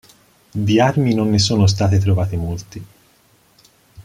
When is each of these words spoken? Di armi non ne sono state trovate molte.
Di 0.51 0.79
armi 0.79 1.13
non 1.13 1.29
ne 1.29 1.37
sono 1.37 1.67
state 1.67 1.99
trovate 1.99 2.35
molte. 2.35 2.81